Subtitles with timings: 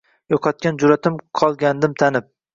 [0.33, 2.31] Yo‘qotgan jur’atim qolgandim tanib.